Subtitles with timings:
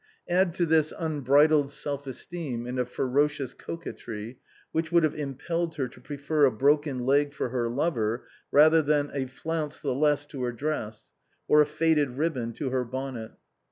[0.27, 4.39] Add to this unbridled self esteem and a ferocious coquetry,
[4.71, 8.81] which would have im pelled her to prefer a broken leg for her lover rather
[8.81, 11.13] than a flounce the less to her dress,
[11.47, 13.33] or a faded ribbon to her bon net.